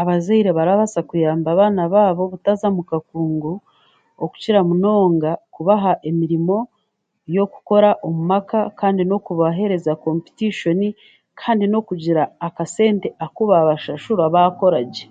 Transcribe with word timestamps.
Abazaire 0.00 0.50
barabaasa 0.58 1.00
kuyamba 1.08 1.48
abaana 1.54 1.82
baabo 1.94 2.20
obutaza 2.26 2.66
mu 2.76 2.82
kakungu 2.90 3.52
okukira 4.24 4.60
munonga 4.68 5.30
kubaha 5.54 5.92
emirimo 6.10 6.56
y'okukora 7.34 7.90
omu 8.06 8.22
maka 8.32 8.58
kandi 8.80 9.02
n'okubaheereza 9.04 9.92
kompitishoni 10.02 10.88
kandi 11.40 11.64
n'okugira 11.68 12.22
akasente 12.46 13.08
aku 13.24 13.42
baabashashura 13.50 14.24
baakora 14.34 14.80
gye. 14.92 15.06